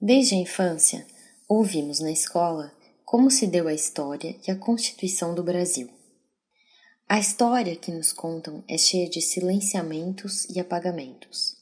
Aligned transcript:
Desde 0.00 0.36
a 0.36 0.38
infância, 0.38 1.04
ouvimos 1.48 1.98
na 1.98 2.12
escola 2.12 2.72
como 3.04 3.30
se 3.32 3.48
deu 3.48 3.66
a 3.66 3.74
história 3.74 4.36
e 4.46 4.50
a 4.50 4.54
constituição 4.54 5.34
do 5.34 5.42
Brasil. 5.42 5.90
A 7.08 7.18
história 7.18 7.74
que 7.74 7.90
nos 7.90 8.12
contam 8.12 8.62
é 8.68 8.78
cheia 8.78 9.08
de 9.08 9.20
silenciamentos 9.20 10.44
e 10.50 10.60
apagamentos. 10.60 11.56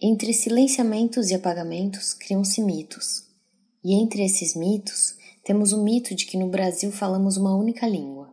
Entre 0.00 0.32
silenciamentos 0.32 1.30
e 1.30 1.34
apagamentos 1.34 2.14
criam-se 2.14 2.62
mitos, 2.62 3.24
e 3.82 3.94
entre 3.94 4.24
esses 4.24 4.54
mitos 4.54 5.16
temos 5.42 5.72
o 5.72 5.82
mito 5.82 6.14
de 6.14 6.26
que 6.26 6.36
no 6.36 6.48
Brasil 6.48 6.92
falamos 6.92 7.36
uma 7.36 7.56
única 7.56 7.88
língua. 7.88 8.32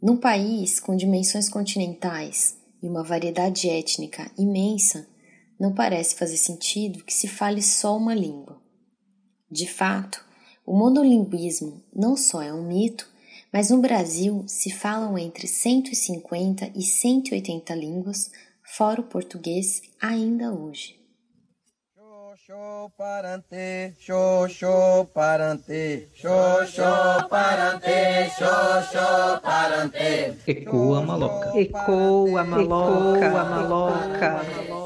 Num 0.00 0.16
país 0.16 0.80
com 0.80 0.96
dimensões 0.96 1.50
continentais 1.50 2.56
e 2.82 2.88
uma 2.88 3.02
variedade 3.02 3.68
étnica 3.68 4.30
imensa, 4.38 5.06
não 5.58 5.74
parece 5.74 6.14
fazer 6.14 6.36
sentido 6.36 7.04
que 7.04 7.12
se 7.12 7.28
fale 7.28 7.62
só 7.62 7.96
uma 7.96 8.14
língua. 8.14 8.60
De 9.50 9.66
fato, 9.66 10.24
o 10.66 10.76
monolinguismo 10.76 11.82
não 11.94 12.16
só 12.16 12.42
é 12.42 12.52
um 12.52 12.66
mito, 12.66 13.08
mas 13.52 13.70
no 13.70 13.80
Brasil 13.80 14.44
se 14.48 14.70
falam 14.70 15.16
entre 15.16 15.46
150 15.46 16.72
e 16.74 16.82
180 16.82 17.74
línguas, 17.74 18.30
fora 18.76 19.00
o 19.00 19.04
português, 19.04 19.82
ainda 20.00 20.52
hoje. 20.52 20.98
Xoxô 22.46 22.90
parante, 22.98 23.94
xoxô 23.98 25.06
parante, 25.14 26.08
xoxô 26.14 27.28
parante, 27.30 28.28
xoxô 28.36 29.40
parante. 29.40 30.36
Ecoa 30.46 31.00
maloca. 31.00 31.58
Ecoa 31.58 32.44
maloca, 32.44 33.30
maloca. 33.30 34.83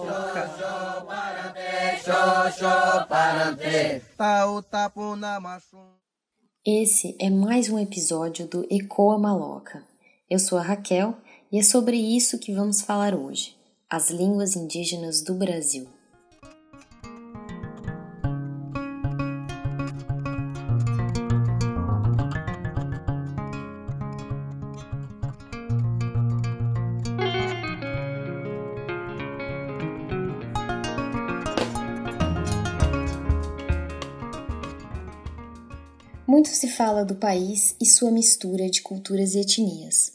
Esse 6.65 7.15
é 7.21 7.29
mais 7.29 7.69
um 7.69 7.79
episódio 7.79 8.47
do 8.47 8.67
Ecoa 8.71 9.19
Maloca. 9.19 9.85
Eu 10.31 10.39
sou 10.39 10.57
a 10.57 10.63
Raquel 10.63 11.19
e 11.53 11.59
é 11.59 11.63
sobre 11.63 11.99
isso 11.99 12.39
que 12.39 12.55
vamos 12.55 12.81
falar 12.81 13.15
hoje: 13.15 13.55
as 13.91 14.09
línguas 14.09 14.57
indígenas 14.57 15.21
do 15.21 15.35
Brasil. 15.35 15.87
Muito 36.29 36.51
se 36.51 36.69
fala 36.69 37.07
do 37.07 37.15
país 37.15 37.75
e 37.81 37.87
sua 37.87 38.11
mistura 38.11 38.69
de 38.69 38.83
culturas 38.83 39.35
e 39.35 39.41
etnias. 39.41 40.13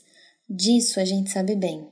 Disso 0.47 0.99
a 0.99 1.05
gente 1.05 1.31
sabe 1.31 1.55
bem. 1.55 1.87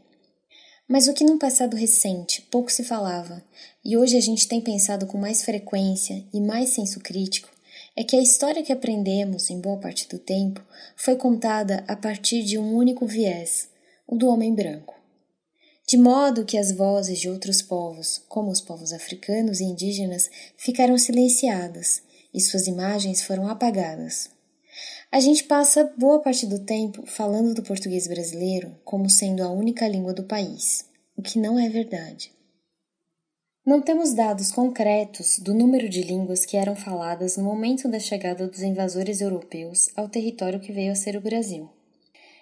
Mas 0.87 1.07
o 1.07 1.13
que 1.15 1.23
num 1.23 1.39
passado 1.39 1.75
recente 1.75 2.43
pouco 2.51 2.71
se 2.71 2.83
falava, 2.83 3.43
e 3.83 3.97
hoje 3.97 4.15
a 4.15 4.21
gente 4.21 4.47
tem 4.47 4.61
pensado 4.61 5.07
com 5.07 5.17
mais 5.17 5.41
frequência 5.41 6.23
e 6.31 6.39
mais 6.39 6.69
senso 6.69 6.99
crítico, 6.99 7.49
é 7.95 8.03
que 8.03 8.15
a 8.15 8.21
história 8.21 8.61
que 8.61 8.71
aprendemos, 8.71 9.49
em 9.49 9.59
boa 9.59 9.79
parte 9.79 10.07
do 10.07 10.19
tempo, 10.19 10.63
foi 10.95 11.15
contada 11.15 11.83
a 11.87 11.95
partir 11.95 12.43
de 12.43 12.59
um 12.59 12.75
único 12.75 13.07
viés, 13.07 13.69
o 14.05 14.15
do 14.15 14.27
homem 14.27 14.53
branco. 14.53 14.93
De 15.87 15.97
modo 15.97 16.45
que 16.45 16.59
as 16.59 16.71
vozes 16.71 17.19
de 17.19 17.27
outros 17.27 17.63
povos, 17.63 18.21
como 18.29 18.51
os 18.51 18.61
povos 18.61 18.93
africanos 18.93 19.59
e 19.59 19.63
indígenas, 19.63 20.29
ficaram 20.55 20.95
silenciadas 20.95 22.03
e 22.33 22.39
suas 22.39 22.67
imagens 22.67 23.21
foram 23.21 23.47
apagadas. 23.47 24.29
A 25.11 25.19
gente 25.19 25.43
passa 25.43 25.93
boa 25.97 26.21
parte 26.21 26.45
do 26.45 26.59
tempo 26.59 27.05
falando 27.05 27.53
do 27.53 27.63
português 27.63 28.07
brasileiro 28.07 28.75
como 28.85 29.09
sendo 29.09 29.43
a 29.43 29.51
única 29.51 29.87
língua 29.87 30.13
do 30.13 30.23
país, 30.23 30.85
o 31.15 31.21
que 31.21 31.37
não 31.37 31.59
é 31.59 31.67
verdade. 31.67 32.31
Não 33.65 33.79
temos 33.79 34.13
dados 34.13 34.51
concretos 34.51 35.37
do 35.37 35.53
número 35.53 35.87
de 35.87 36.01
línguas 36.01 36.45
que 36.45 36.57
eram 36.57 36.75
faladas 36.75 37.37
no 37.37 37.43
momento 37.43 37.87
da 37.87 37.99
chegada 37.99 38.47
dos 38.47 38.61
invasores 38.61 39.21
europeus 39.21 39.89
ao 39.95 40.09
território 40.09 40.59
que 40.59 40.71
veio 40.71 40.91
a 40.91 40.95
ser 40.95 41.15
o 41.15 41.21
Brasil. 41.21 41.69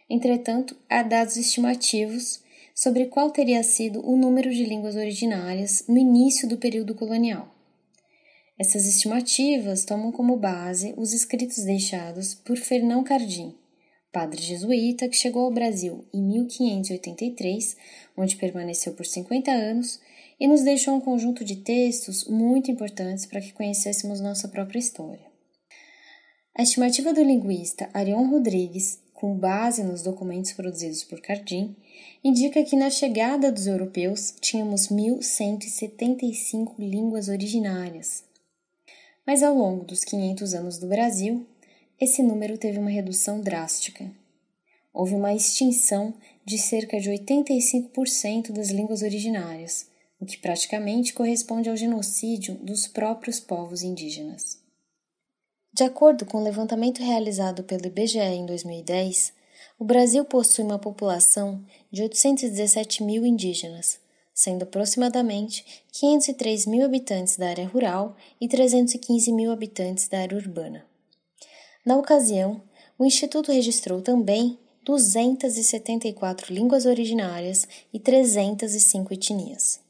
Entretanto, 0.10 0.78
há 0.88 1.04
dados 1.04 1.36
estimativos 1.36 2.42
sobre 2.74 3.08
qual 3.08 3.32
teria 3.32 3.62
sido 3.64 4.00
o 4.08 4.16
número 4.16 4.50
de 4.50 4.64
línguas 4.64 4.96
originárias 4.96 5.84
no 5.90 5.98
início 5.98 6.48
do 6.48 6.58
período 6.58 6.96
colonial. 6.96 7.54
Essas 8.60 8.86
estimativas 8.86 9.86
tomam 9.86 10.12
como 10.12 10.36
base 10.36 10.94
os 10.98 11.14
escritos 11.14 11.64
deixados 11.64 12.36
por 12.36 12.58
Fernão 12.58 13.06
Cardim, 13.06 13.56
padre 14.12 14.42
jesuíta 14.42 15.08
que 15.08 15.16
chegou 15.16 15.44
ao 15.44 15.54
Brasil 15.54 16.06
em 16.14 16.22
1583, 16.22 17.78
onde 18.18 18.36
permaneceu 18.36 18.92
por 18.94 19.06
50 19.06 19.50
anos, 19.50 20.02
e 20.38 20.46
nos 20.46 20.62
deixou 20.62 20.94
um 20.94 21.00
conjunto 21.00 21.46
de 21.46 21.56
textos 21.56 22.26
muito 22.26 22.70
importantes 22.70 23.26
para 23.26 23.40
que 23.40 23.54
conhecêssemos 23.54 24.20
nossa 24.20 24.50
própria 24.50 24.80
história. 24.80 25.26
A 26.54 26.62
estimativa 26.62 27.14
do 27.14 27.24
linguista 27.24 27.90
Arion 27.94 28.30
Rodrigues, 28.30 29.00
com 29.14 29.38
base 29.38 29.84
nos 29.84 30.02
documentos 30.02 30.52
produzidos 30.52 31.06
por 31.06 31.22
Cardim, 31.22 31.78
indica 32.22 32.62
que 32.64 32.76
na 32.76 32.90
chegada 32.90 33.54
dos 33.54 33.68
europeus 33.68 34.34
tínhamos 34.42 34.90
1175 34.90 36.76
línguas 36.78 37.30
originárias, 37.30 38.28
mas 39.30 39.44
ao 39.44 39.54
longo 39.54 39.86
dos 39.86 40.04
500 40.04 40.56
anos 40.56 40.80
do 40.80 40.88
Brasil, 40.88 41.46
esse 42.02 42.24
número 42.24 42.58
teve 42.58 42.80
uma 42.80 42.90
redução 42.90 43.40
drástica. 43.40 44.10
Houve 44.92 45.14
uma 45.14 45.36
extinção 45.36 46.16
de 46.44 46.58
cerca 46.58 47.00
de 47.00 47.12
85% 47.12 48.52
das 48.52 48.70
línguas 48.70 49.04
originárias, 49.04 49.86
o 50.20 50.26
que 50.26 50.36
praticamente 50.36 51.14
corresponde 51.14 51.70
ao 51.70 51.78
genocídio 51.78 52.56
dos 52.56 52.88
próprios 52.88 53.40
povos 53.40 53.84
indígenas. 53.84 54.58
De 55.72 55.84
acordo 55.84 56.26
com 56.26 56.40
o 56.40 56.44
levantamento 56.44 57.04
realizado 57.04 57.64
pelo 57.64 57.86
IBGE 57.86 58.18
em 58.18 58.48
2010, 58.48 59.32
o 59.78 59.86
Brasil 59.86 60.26
possui 60.26 60.66
uma 60.66 60.80
população 60.80 61.64
de 61.92 62.02
817 62.02 63.04
mil 63.04 63.24
indígenas, 63.24 64.00
sendo 64.40 64.64
aproximadamente 64.64 65.84
503 65.92 66.66
mil 66.66 66.86
habitantes 66.86 67.36
da 67.36 67.50
área 67.50 67.68
rural 67.68 68.16
e 68.40 68.48
315 68.48 69.34
mil 69.34 69.52
habitantes 69.52 70.08
da 70.08 70.20
área 70.20 70.38
urbana. 70.38 70.86
Na 71.86 71.98
ocasião, 71.98 72.62
o 72.98 73.04
Instituto 73.04 73.52
registrou 73.52 74.02
também 74.02 74.58
274 74.86 76.54
línguas 76.54 76.86
originárias 76.86 77.68
e 77.94 78.00
305 78.00 79.14
etnias. 79.14 79.82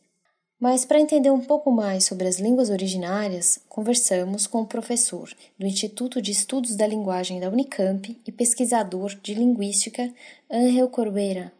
Mas 0.59 0.83
para 0.83 0.99
entender 0.99 1.29
um 1.29 1.41
pouco 1.41 1.71
mais 1.71 2.05
sobre 2.05 2.27
as 2.27 2.39
línguas 2.39 2.71
originárias, 2.71 3.59
conversamos 3.69 4.47
com 4.47 4.63
o 4.63 4.67
professor 4.67 5.29
do 5.59 5.67
Instituto 5.67 6.19
de 6.19 6.31
Estudos 6.31 6.75
da 6.75 6.87
Linguagem 6.87 7.39
da 7.39 7.49
Unicamp 7.49 8.19
e 8.25 8.31
pesquisador 8.31 9.13
de 9.21 9.35
linguística 9.35 10.11
Angel 10.49 10.89
Corbeira, 10.89 11.53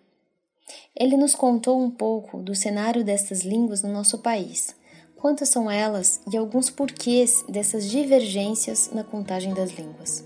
ele 0.96 1.18
nos 1.18 1.36
contou 1.36 1.82
um 1.82 1.90
pouco 1.90 2.42
do 2.42 2.56
cenário 2.56 3.04
destas 3.04 3.42
línguas 3.42 3.82
no 3.82 3.92
nosso 3.92 4.20
país, 4.20 4.76
quantas 5.16 5.50
são 5.50 5.70
elas 5.70 6.22
e 6.32 6.38
alguns 6.38 6.70
porquês 6.70 7.44
dessas 7.48 7.90
divergências 7.90 8.90
na 8.94 9.04
contagem 9.04 9.54
das 9.54 9.72
línguas. 9.72 10.26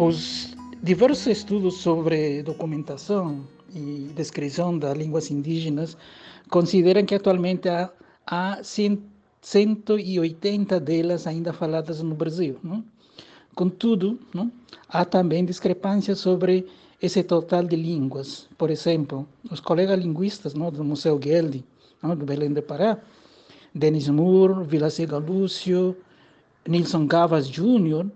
Os 0.00 0.56
diversos 0.80 1.26
estudos 1.26 1.78
sobre 1.78 2.40
documentação 2.42 3.44
e 3.74 4.08
descrição 4.14 4.78
das 4.78 4.96
línguas 4.96 5.28
indígenas 5.28 5.96
consideram 6.48 7.04
que 7.04 7.16
atualmente 7.16 7.68
há 7.68 7.90
há 8.30 8.62
180 8.62 10.78
delas 10.78 11.26
ainda 11.26 11.50
faladas 11.52 12.00
no 12.02 12.14
Brasil. 12.14 12.58
Não? 12.62 12.84
Contudo, 13.54 14.18
não? 14.34 14.52
há 14.88 15.04
também 15.04 15.44
discrepâncias 15.44 16.20
sobre 16.20 16.66
esse 17.00 17.22
total 17.22 17.64
de 17.64 17.74
línguas. 17.74 18.46
Por 18.58 18.70
exemplo, 18.70 19.26
os 19.50 19.60
colegas 19.60 19.98
linguistas 19.98 20.52
não, 20.52 20.70
do 20.70 20.84
Museu 20.84 21.18
Gueldi, 21.18 21.64
não, 22.02 22.14
do 22.14 22.26
Belém 22.26 22.52
do 22.52 22.62
Pará, 22.62 22.98
Denis 23.74 24.08
Moore, 24.08 24.64
Vilacega 24.64 25.18
Lúcio, 25.18 25.96
Nilson 26.68 27.06
Gavas 27.06 27.48
Jr., 27.48 28.06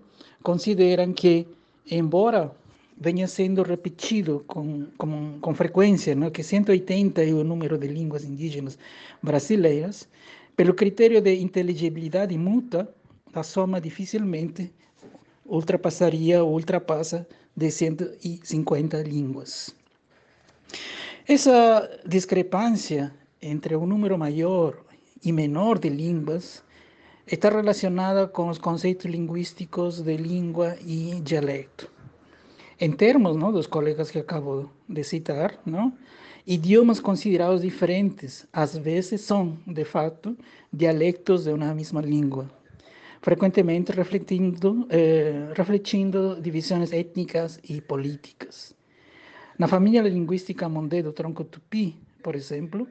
consideram 0.43 1.11
que, 1.11 1.47
embora 1.89 2.51
venha 3.03 3.27
sendo 3.27 3.63
repetido 3.63 4.45
com, 4.47 4.87
com, 4.97 5.37
que 6.31 6.41
180 6.41 7.21
é 7.21 7.33
o 7.33 7.43
número 7.43 7.77
de 7.77 7.87
línguas 7.87 8.23
indígenas 8.23 8.77
brasileiras, 9.21 10.07
pelo 10.55 10.73
critério 10.73 11.19
de 11.19 11.35
inteligibilidade 11.35 12.37
mútua, 12.37 12.87
a 13.33 13.43
soma 13.43 13.81
dificilmente 13.81 14.71
ultrapassaria 15.45 16.41
ou 16.45 16.53
ultrapassa 16.53 17.27
de 17.53 17.69
150 17.69 19.01
línguas. 19.01 19.75
Essa 21.27 21.89
discrepância 22.07 23.13
entre 23.41 23.75
um 23.75 23.85
número 23.85 24.17
maior 24.17 24.77
e 25.25 25.33
menor 25.33 25.77
de 25.77 25.89
línguas 25.89 26.63
está 27.27 27.49
relacionada 27.49 28.27
com 28.27 28.47
os 28.47 28.57
conceitos 28.57 29.11
linguísticos 29.11 30.01
de 30.01 30.15
língua 30.15 30.77
e 30.85 31.19
dialecto. 31.21 31.92
Em 32.79 32.91
termos 32.91 33.37
dos 33.53 33.67
colegas 33.67 34.09
que 34.09 34.19
acabo 34.19 34.69
de 34.89 35.03
citar, 35.03 35.59
idiomas 36.45 36.99
considerados 36.99 37.61
diferentes 37.61 38.47
às 38.51 38.75
vezes 38.75 39.21
são, 39.21 39.57
de 39.67 39.85
fato, 39.85 40.35
dialectos 40.71 41.43
de 41.45 41.53
uma 41.53 41.73
mesma 41.73 42.01
língua, 42.01 42.49
frequentemente 43.21 43.91
refletindo, 43.91 44.87
eh, 44.89 45.53
divisões 46.41 46.91
étnicas 46.91 47.59
e 47.63 47.79
políticas. 47.79 48.75
Na 49.57 49.67
família 49.67 50.01
linguística 50.01 50.67
Mondé 50.67 51.03
do 51.03 51.13
tronco 51.13 51.43
tupi, 51.43 51.95
por 52.23 52.35
exemplo, 52.35 52.87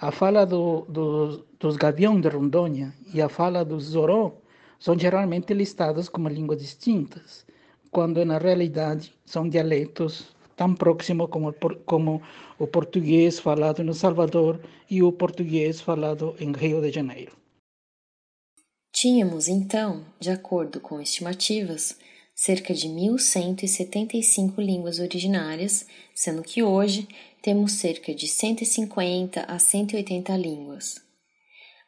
a 0.00 0.12
fala 0.12 0.46
do, 0.46 0.82
do, 0.88 1.44
dos 1.58 1.76
gavião 1.76 2.20
de 2.20 2.28
Rondônia 2.28 2.94
e 3.12 3.20
a 3.20 3.28
fala 3.28 3.64
dos 3.64 3.84
Zoró 3.84 4.40
são 4.78 4.96
geralmente 4.96 5.52
listadas 5.52 6.08
como 6.08 6.28
línguas 6.28 6.60
distintas, 6.60 7.44
quando 7.90 8.24
na 8.24 8.38
realidade 8.38 9.12
são 9.24 9.48
dialetos 9.48 10.26
tão 10.56 10.74
próximos 10.74 11.30
como, 11.30 11.54
como 11.84 12.22
o 12.58 12.66
português 12.66 13.38
falado 13.38 13.84
no 13.84 13.94
Salvador 13.94 14.60
e 14.90 15.02
o 15.02 15.12
português 15.12 15.80
falado 15.80 16.34
em 16.40 16.52
Rio 16.52 16.80
de 16.80 16.90
Janeiro. 16.90 17.36
Tínhamos, 18.92 19.46
então, 19.46 20.04
de 20.18 20.30
acordo 20.30 20.80
com 20.80 21.00
estimativas, 21.00 21.96
cerca 22.34 22.74
de 22.74 22.88
1.175 22.88 24.58
línguas 24.58 24.98
originárias, 24.98 25.86
sendo 26.14 26.42
que 26.42 26.62
hoje 26.62 27.06
temos 27.42 27.72
cerca 27.72 28.12
de 28.14 28.26
150 28.26 29.42
a 29.42 29.58
180 29.58 30.36
línguas. 30.36 30.96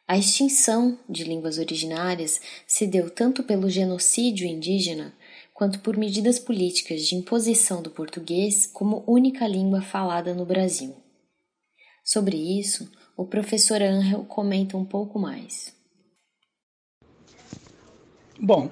A 0.07 0.17
extinção 0.17 0.99
de 1.09 1.23
línguas 1.23 1.57
originárias 1.57 2.41
se 2.67 2.85
deu 2.85 3.09
tanto 3.09 3.43
pelo 3.43 3.69
genocídio 3.69 4.45
indígena 4.47 5.13
quanto 5.61 5.79
por 5.81 5.95
medidas 5.95 6.39
políticas 6.39 7.03
de 7.03 7.13
imposição 7.13 7.83
do 7.83 7.91
português 7.91 8.65
como 8.65 9.03
única 9.05 9.47
língua 9.47 9.79
falada 9.79 10.33
no 10.33 10.43
Brasil. 10.43 10.95
Sobre 12.03 12.35
isso, 12.35 12.91
o 13.15 13.27
professor 13.27 13.79
Angel 13.79 14.23
comenta 14.23 14.75
um 14.75 14.83
pouco 14.83 15.19
mais. 15.19 15.71
Bom, 18.39 18.71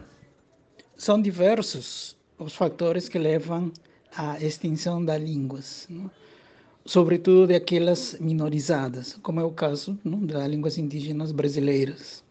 são 0.98 1.22
diversos 1.22 2.18
os 2.40 2.56
fatores 2.56 3.08
que 3.08 3.20
levam 3.20 3.72
à 4.12 4.44
extinção 4.44 5.06
das 5.06 5.22
línguas, 5.22 5.86
não? 5.88 6.10
sobretudo 6.84 7.46
de 7.46 7.54
aquelas 7.54 8.18
minorizadas, 8.20 9.14
como 9.22 9.40
é 9.40 9.44
o 9.44 9.52
caso 9.52 9.96
não? 10.04 10.26
das 10.26 10.50
línguas 10.50 10.80
indígenas 10.80 11.32
brasileiras. 11.32 12.24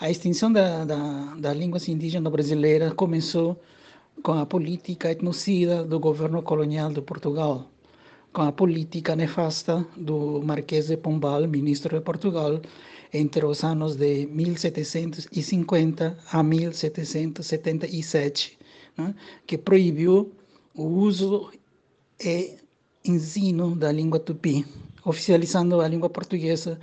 A 0.00 0.08
extinção 0.08 0.50
da, 0.50 0.84
da, 0.86 1.34
das 1.34 1.54
línguas 1.54 1.86
indígenas 1.86 2.32
brasileiras 2.32 2.94
começou 2.94 3.60
com 4.22 4.32
a 4.32 4.46
política 4.46 5.10
etnocida 5.10 5.84
do 5.84 6.00
governo 6.00 6.42
colonial 6.42 6.90
de 6.90 7.02
Portugal, 7.02 7.70
com 8.32 8.40
a 8.40 8.50
política 8.50 9.14
nefasta 9.14 9.86
do 9.94 10.40
Marquês 10.42 10.86
de 10.86 10.96
Pombal, 10.96 11.46
ministro 11.46 11.98
de 11.98 12.02
Portugal, 12.02 12.62
entre 13.12 13.44
os 13.44 13.62
anos 13.62 13.94
de 13.94 14.24
1750 14.28 16.16
a 16.32 16.42
1777, 16.42 18.58
né, 18.96 19.14
que 19.46 19.58
proibiu 19.58 20.32
o 20.74 20.84
uso 20.84 21.50
e 22.18 22.56
ensino 23.04 23.76
da 23.76 23.92
língua 23.92 24.18
tupi, 24.18 24.64
oficializando 25.04 25.78
a 25.82 25.86
língua 25.86 26.08
portuguesa 26.08 26.80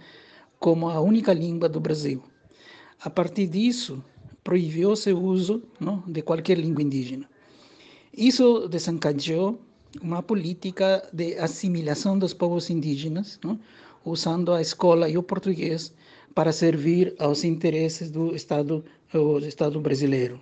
como 0.59 0.87
a 0.87 1.01
única 1.01 1.33
língua 1.33 1.67
do 1.67 1.79
Brasil. 1.79 2.21
A 2.99 3.09
partir 3.09 3.47
disso, 3.47 4.03
proibiu-se 4.43 5.11
o 5.13 5.21
uso 5.21 5.61
não, 5.79 6.03
de 6.07 6.21
qualquer 6.21 6.57
língua 6.57 6.81
indígena. 6.81 7.29
Isso 8.11 8.67
desencadeou 8.67 9.59
uma 10.01 10.23
política 10.23 11.07
de 11.13 11.37
assimilação 11.37 12.17
dos 12.17 12.33
povos 12.33 12.69
indígenas, 12.69 13.39
não, 13.43 13.59
usando 14.03 14.53
a 14.53 14.61
escola 14.61 15.09
e 15.09 15.17
o 15.17 15.23
português 15.23 15.93
para 16.33 16.51
servir 16.51 17.15
aos 17.19 17.43
interesses 17.43 18.09
do 18.09 18.35
Estado, 18.35 18.83
do 19.11 19.45
Estado 19.45 19.79
brasileiro. 19.79 20.39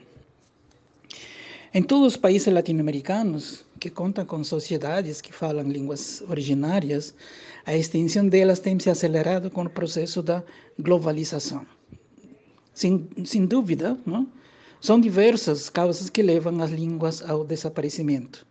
Em 1.74 1.84
todos 1.84 2.14
os 2.14 2.18
países 2.18 2.54
latino-americanos 2.54 3.66
que 3.80 3.90
contam 3.90 4.26
com 4.26 4.42
sociedades 4.44 5.20
que 5.20 5.34
falam 5.34 5.68
línguas 5.68 6.24
originárias, 6.30 7.14
a 7.66 7.76
extinção 7.76 8.30
delas 8.30 8.60
tem 8.60 8.80
se 8.80 8.90
acelerado 8.90 9.50
com 9.50 9.64
o 9.64 9.70
processo 9.70 10.24
da 10.24 10.42
globalização. 10.80 11.66
Sem, 12.76 13.08
sem 13.24 13.46
dúvida, 13.46 13.98
não? 14.06 14.28
são 14.82 15.00
diversas 15.00 15.70
causas 15.70 16.10
que 16.10 16.22
levam 16.22 16.62
as 16.62 16.70
línguas 16.70 17.22
ao 17.22 17.46
desaparecimento. 17.46 18.46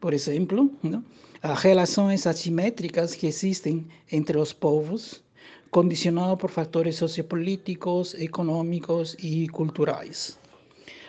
Por 0.00 0.14
exemplo, 0.14 0.70
não? 0.82 1.04
as 1.42 1.60
relações 1.60 2.26
assimétricas 2.26 3.14
que 3.14 3.26
existem 3.26 3.86
entre 4.10 4.38
os 4.38 4.52
povos, 4.52 5.22
condicionado 5.70 6.38
por 6.38 6.50
fatores 6.50 6.96
sociopolíticos, 6.96 8.14
econômicos 8.14 9.14
e 9.18 9.46
culturais. 9.48 10.38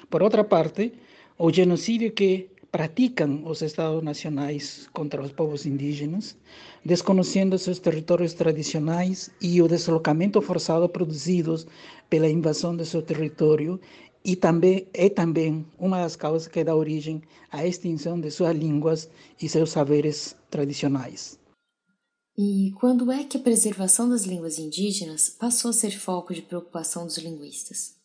Por 0.10 0.22
outra 0.22 0.44
parte, 0.44 0.92
o 1.38 1.50
genocídio 1.50 2.12
que 2.12 2.50
praticam 2.72 3.44
os 3.46 3.62
Estados 3.62 4.04
nacionais 4.04 4.88
contra 4.94 5.22
os 5.22 5.32
povos 5.32 5.66
indígenas, 5.66 6.38
desconhecendo 6.84 7.58
seus 7.58 7.80
territórios 7.80 8.34
tradicionais 8.34 9.30
e 9.42 9.62
o 9.62 9.68
deslocamento 9.68 10.42
forçado 10.42 10.88
produzidos 10.90 11.66
pela 12.10 12.30
invasão 12.30 12.76
de 12.76 12.86
seu 12.86 13.02
território 13.02 13.80
e 14.24 14.36
também 14.36 14.88
é 14.94 15.10
também 15.10 15.66
uma 15.80 16.02
das 16.02 16.16
causas 16.16 16.48
que 16.48 16.64
dá 16.64 16.76
origem 16.76 17.22
à 17.50 17.66
extinção 17.66 18.20
de 18.20 18.30
suas 18.30 18.56
línguas 18.56 19.10
e 19.42 19.48
seus 19.48 19.70
saberes 19.70 20.36
tradicionais. 20.50 21.40
E 22.38 22.72
quando 22.80 23.12
é 23.12 23.24
que 23.24 23.38
a 23.38 23.42
preservação 23.42 24.10
das 24.10 24.24
línguas 24.24 24.60
indígenas 24.60 25.30
passou 25.30 25.70
a 25.70 25.74
ser 25.74 25.98
foco 25.98 26.34
de 26.34 26.42
preocupação 26.42 27.06
dos 27.06 27.18
linguistas? 27.18 27.96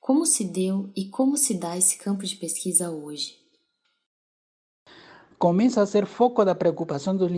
Como 0.00 0.26
se 0.26 0.44
deu 0.44 0.90
e 0.96 1.08
como 1.08 1.36
se 1.36 1.54
dá 1.54 1.78
esse 1.78 1.96
campo 1.96 2.24
de 2.26 2.36
pesquisa 2.36 2.90
hoje? 2.90 3.41
Começa 5.42 5.82
a 5.82 5.86
ser 5.86 6.06
foco 6.06 6.44
da 6.44 6.54
preocupação 6.54 7.16
dos, 7.16 7.32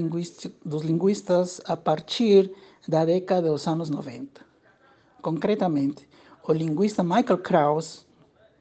dos 0.63 0.83
linguistas 0.83 1.59
a 1.65 1.75
partir 1.75 2.53
da 2.87 3.03
década 3.03 3.49
dos 3.49 3.67
anos 3.67 3.89
90. 3.89 4.45
Concretamente, 5.23 6.07
o 6.47 6.53
linguista 6.53 7.03
Michael 7.03 7.39
Krauss, 7.39 8.05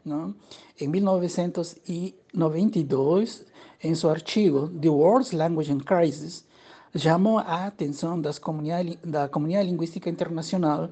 não, 0.05 0.33
em 0.79 0.87
1992, 0.87 3.45
em 3.83 3.93
seu 3.93 4.09
artigo 4.09 4.69
The 4.79 4.87
World's 4.87 5.33
Language 5.33 5.73
in 5.73 5.79
Crisis, 5.79 6.45
chamou 6.95 7.39
a 7.39 7.65
atenção 7.65 8.19
das 8.19 8.37
comunidade, 8.37 8.99
da 9.03 9.27
comunidade 9.27 9.67
linguística 9.69 10.09
internacional 10.09 10.89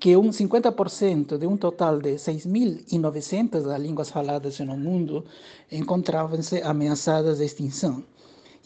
que 0.00 0.16
um 0.16 0.30
50% 0.30 1.38
de 1.38 1.46
um 1.46 1.56
total 1.56 2.00
de 2.00 2.14
6.900 2.14 3.78
línguas 3.78 4.10
faladas 4.10 4.58
no 4.60 4.76
mundo 4.76 5.24
encontravam-se 5.70 6.60
ameaçadas 6.62 7.38
de 7.38 7.44
extinção. 7.44 8.02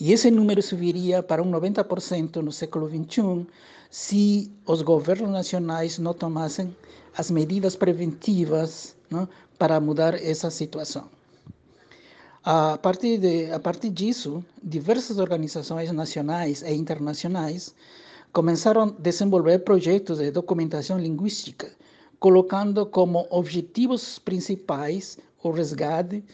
E 0.00 0.12
esse 0.12 0.30
número 0.30 0.62
subiria 0.62 1.22
para 1.22 1.42
um 1.42 1.50
90% 1.50 2.36
no 2.36 2.52
século 2.52 2.88
XXI 2.88 3.46
se 3.90 4.50
os 4.66 4.80
governos 4.80 5.30
nacionais 5.30 5.98
não 5.98 6.14
tomassem 6.14 6.74
as 7.16 7.30
medidas 7.30 7.74
preventivas 7.76 8.96
para 9.58 9.80
mudar 9.80 10.14
essa 10.14 10.50
situação. 10.50 11.17
A 12.44 12.78
partir, 12.78 13.18
de, 13.18 13.50
a 13.50 13.58
partir 13.58 13.90
disso, 13.90 14.44
diversas 14.62 15.18
organizações 15.18 15.90
nacionais 15.92 16.62
e 16.62 16.72
internacionais 16.72 17.74
começaram 18.32 18.82
a 18.82 18.90
desenvolver 18.90 19.58
projetos 19.60 20.18
de 20.18 20.30
documentação 20.30 20.98
linguística, 20.98 21.68
colocando 22.20 22.86
como 22.86 23.26
objetivos 23.30 24.18
principais 24.20 25.18
o 25.42 25.50
resgate, 25.50 26.24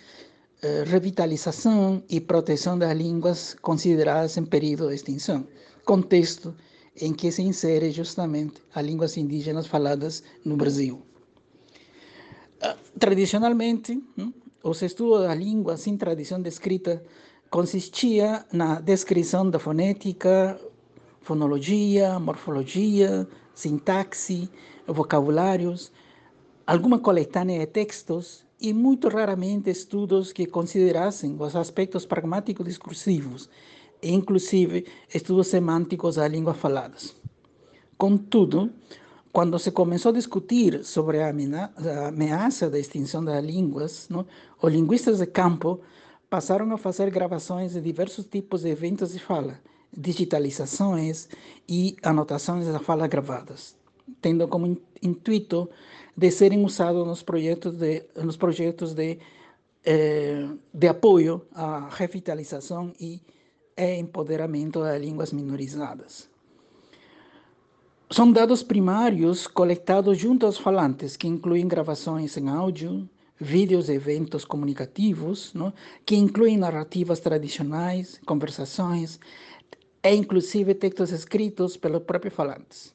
eh, 0.63 0.85
revitalização 0.87 2.03
e 2.09 2.21
proteção 2.21 2.79
das 2.79 2.97
línguas 2.97 3.55
consideradas 3.63 4.37
em 4.37 4.45
período 4.45 4.89
de 4.89 4.95
extinção, 4.95 5.47
contexto 5.85 6.55
em 7.01 7.13
que 7.13 7.33
se 7.33 7.43
insere 7.43 7.91
justamente 7.91 8.61
as 8.75 8.85
línguas 8.85 9.17
indígenas 9.17 9.67
faladas 9.67 10.23
no 10.45 10.57
Brasil. 10.57 11.03
Ah, 12.61 12.77
tradicionalmente, 12.99 14.03
os 14.65 14.81
estudos 14.81 15.21
da 15.25 15.35
língua 15.35 15.77
sem 15.77 15.95
tradição 15.95 16.41
de 16.41 16.49
escrita 16.49 17.05
consistia 17.51 18.45
na 18.51 18.81
descrição 18.81 19.49
da 19.49 19.59
fonética, 19.59 20.59
fonologia, 21.21 22.19
morfologia, 22.19 23.29
sintaxe, 23.55 24.49
vocabulários, 24.87 25.93
alguma 26.67 26.99
coletânea 26.99 27.59
de 27.59 27.67
textos 27.67 28.47
e 28.59 28.73
muito 28.73 29.09
raramente 29.09 29.69
estudos 29.69 30.33
que 30.33 30.47
considerassem 30.47 31.37
os 31.39 31.55
aspectos 31.55 32.07
pragmáticos 32.07 32.65
discursivos, 32.65 33.51
e 34.03 34.13
inclusive 34.13 34.87
estudos 35.15 35.49
semânticos 35.49 36.17
das 36.17 36.33
línguas 36.33 36.57
faladas. 36.57 37.15
Contudo, 37.99 38.73
quando 39.35 39.59
se 39.59 39.73
começou 39.73 40.11
a 40.11 40.15
discutir 40.15 40.85
sobre 40.85 41.21
a 41.21 41.29
ameaça 42.07 42.71
da 42.71 42.79
extinção 42.79 43.25
das 43.25 43.45
línguas, 43.45 44.09
não, 44.09 44.25
os 44.63 44.73
linguistas 44.73 45.19
de 45.19 45.27
campo 45.27 45.81
passaram 46.31 46.73
a 46.73 46.79
fazer 46.79 47.11
gravações 47.11 47.73
de 47.73 47.81
diversos 47.81 48.27
tipos 48.27 48.63
de 48.63 48.69
eventos 48.69 49.13
de 49.13 49.19
fala, 49.19 49.59
digitalizações 49.93 51.29
e 51.69 51.97
anotações 52.05 52.69
da 52.69 52.79
fala 52.79 53.09
gravadas, 53.09 53.75
tendo 54.23 54.47
como 54.47 54.81
intuito 55.03 55.69
de 56.17 56.31
serem 56.31 56.65
usados 56.65 57.05
nos 57.05 57.25
projetos 57.25 57.77
de, 57.77 58.05
nos 58.23 58.37
projetos 58.37 58.95
de, 58.95 59.19
eh, 59.85 60.47
de 60.73 60.87
apoio 60.87 61.43
à 61.53 61.89
revitalização 61.91 62.93
e 63.01 63.21
empoderamento 63.77 64.79
das 64.79 65.01
línguas 65.01 65.33
minorizadas. 65.33 66.33
São 68.15 68.31
dados 68.31 68.63
primários 68.63 69.49
coletados 69.49 70.17
junto 70.17 70.47
aos 70.47 70.57
falantes, 70.57 71.17
que 71.17 71.27
incluem 71.27 71.67
gravações 71.67 72.37
em 72.37 72.49
áudio, 72.49 73.11
vídeos 73.41 73.87
de 73.87 73.95
eventos 73.95 74.45
comunicativos, 74.45 75.53
não? 75.53 75.75
que 76.07 76.15
incluem 76.15 76.57
narrativas 76.57 77.19
tradicionais, 77.19 78.21
conversações 78.25 79.19
e 80.01 80.15
inclusive 80.15 80.77
textos 80.77 81.11
escritos 81.11 81.77
pelos 81.77 82.05
próprios 82.05 82.35
falantes. 82.35 82.95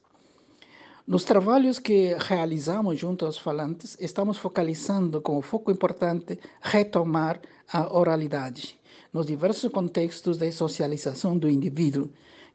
Nos 1.05 1.25
trabalhos 1.25 1.79
que 1.79 2.15
realizamos 2.17 2.97
junto 2.97 3.25
aos 3.25 3.37
falantes, 3.37 3.97
estamos 3.99 4.37
focalizando 4.37 5.21
como 5.21 5.41
foco 5.41 5.69
importante 5.69 6.39
retomar 6.61 7.41
a 7.73 7.93
oralidade 7.93 8.79
nos 9.11 9.25
diversos 9.25 9.71
contextos 9.71 10.37
de 10.37 10.51
socialização 10.51 11.37
do 11.37 11.49
indivíduo, 11.49 12.09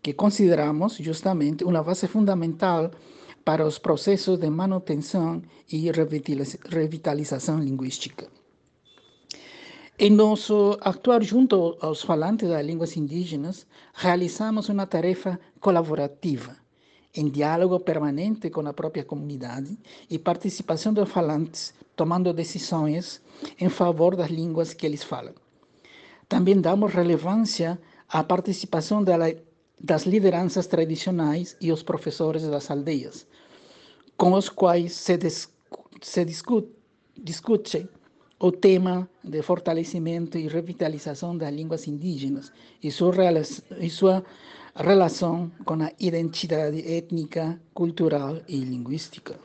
que 0.04 0.12
consideramos 0.12 0.98
justamente 0.98 1.64
uma 1.64 1.82
base 1.82 2.06
fundamental 2.06 2.90
para 3.42 3.66
os 3.66 3.78
processos 3.78 4.38
de 4.38 4.50
manutenção 4.50 5.40
e 5.72 5.90
revitalização 5.90 7.58
linguística. 7.58 8.28
Em 9.98 10.10
nosso 10.10 10.76
actuar 10.82 11.22
junto 11.22 11.78
aos 11.80 12.02
falantes 12.02 12.50
das 12.50 12.66
línguas 12.66 12.98
indígenas, 12.98 13.66
realizamos 13.94 14.68
uma 14.68 14.86
tarefa 14.86 15.40
colaborativa, 15.58 16.54
em 17.14 17.30
diálogo 17.30 17.80
permanente 17.80 18.50
com 18.50 18.66
a 18.68 18.74
própria 18.74 19.04
comunidade 19.04 19.78
e 20.10 20.18
participação 20.18 20.92
dos 20.92 21.08
falantes, 21.08 21.72
tomando 21.96 22.30
decisões 22.34 23.22
em 23.58 23.70
favor 23.70 24.16
das 24.16 24.30
línguas 24.30 24.74
que 24.74 24.84
eles 24.84 25.02
falam. 25.02 25.32
Também 26.28 26.60
damos 26.60 26.92
relevância 26.92 27.80
à 28.06 28.22
participação 28.22 29.02
das 29.84 30.06
lideranças 30.06 30.66
tradicionais 30.66 31.56
e 31.60 31.70
os 31.70 31.82
professores 31.82 32.42
das 32.44 32.70
aldeias, 32.70 33.26
com 34.16 34.32
os 34.32 34.48
quais 34.48 34.94
se, 34.94 35.18
se 36.00 36.24
discute, 36.24 36.70
discute 37.14 37.86
o 38.40 38.50
tema 38.50 39.06
de 39.22 39.42
fortalecimento 39.42 40.38
e 40.38 40.48
revitalização 40.48 41.36
das 41.36 41.52
línguas 41.52 41.86
indígenas 41.86 42.50
e 42.82 42.90
sua, 42.90 43.14
e 43.78 43.90
sua 43.90 44.24
relação 44.74 45.52
com 45.66 45.74
a 45.82 45.92
identidade 46.00 46.80
étnica, 46.90 47.60
cultural 47.74 48.40
e 48.48 48.56
linguística. 48.56 49.38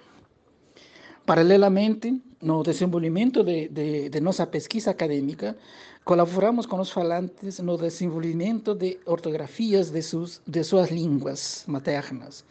Paralelamente, 1.25 2.21
no 2.41 2.63
desenvolvimento 2.63 3.43
de, 3.43 3.67
de, 3.67 4.09
de 4.09 4.19
nossa 4.21 4.47
pesquisa 4.47 4.91
acadêmica, 4.91 5.57
Colaboramos 6.03 6.65
com 6.65 6.79
os 6.79 6.89
falantes 6.89 7.59
no 7.59 7.77
desenvolvimento 7.77 8.73
de 8.73 8.99
ortografias 9.05 9.91
de, 9.91 10.01
suas, 10.01 10.41
de 10.47 10.63
suas 10.63 10.89
línguas 10.89 11.63
maternas, 11.67 12.43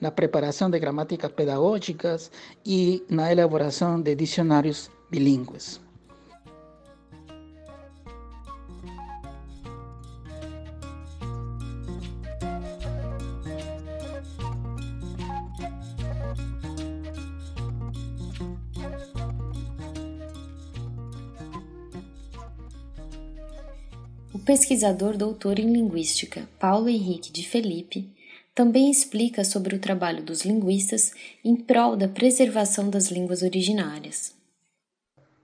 na 0.00 0.10
preparação 0.10 0.68
de 0.68 0.80
gramáticas 0.80 1.30
pedagógicas 1.32 2.32
e 2.66 3.04
na 3.08 3.30
elaboração 3.30 4.00
de 4.00 4.16
dicionários 4.16 4.90
bilíngues. 5.10 5.83
Pesquisador 24.38 25.16
doutor 25.16 25.58
em 25.58 25.72
linguística 25.72 26.48
Paulo 26.58 26.88
Henrique 26.88 27.32
de 27.32 27.48
Felipe 27.48 28.12
também 28.54 28.90
explica 28.90 29.44
sobre 29.44 29.74
o 29.74 29.80
trabalho 29.80 30.22
dos 30.22 30.44
linguistas 30.44 31.12
em 31.44 31.56
prol 31.56 31.96
da 31.96 32.08
preservação 32.08 32.88
das 32.88 33.10
línguas 33.10 33.42
originárias. 33.42 34.34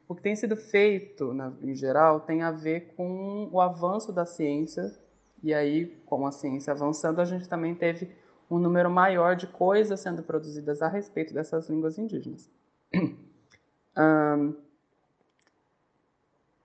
O 0.09 0.15
que 0.15 0.23
tem 0.23 0.35
sido 0.35 0.57
feito, 0.57 1.33
em 1.63 1.75
geral, 1.75 2.21
tem 2.21 2.43
a 2.43 2.51
ver 2.51 2.95
com 2.97 3.49
o 3.53 3.61
avanço 3.61 4.13
da 4.13 4.27
ciência, 4.27 4.93
e 5.43 5.55
aí, 5.55 5.87
com 6.05 6.27
a 6.27 6.33
ciência 6.33 6.73
avançando, 6.73 7.21
a 7.21 7.25
gente 7.25 7.49
também 7.49 7.75
teve 7.75 8.11
um 8.51 8.59
número 8.59 8.91
maior 8.91 9.37
de 9.37 9.47
coisas 9.47 10.01
sendo 10.01 10.23
produzidas 10.23 10.83
a 10.83 10.89
respeito 10.89 11.33
dessas 11.33 11.69
línguas 11.69 11.99
indígenas. 11.99 12.51
Um, 13.99 14.51